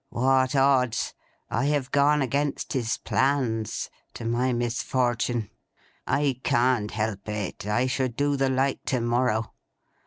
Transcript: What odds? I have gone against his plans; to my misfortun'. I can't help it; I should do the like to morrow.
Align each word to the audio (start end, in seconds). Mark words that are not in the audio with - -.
What 0.09 0.55
odds? 0.55 1.13
I 1.51 1.65
have 1.65 1.91
gone 1.91 2.23
against 2.23 2.73
his 2.73 2.97
plans; 2.97 3.91
to 4.15 4.25
my 4.25 4.51
misfortun'. 4.51 5.51
I 6.07 6.41
can't 6.43 6.89
help 6.89 7.29
it; 7.29 7.67
I 7.67 7.85
should 7.85 8.15
do 8.15 8.35
the 8.35 8.49
like 8.49 8.83
to 8.85 8.99
morrow. 8.99 9.53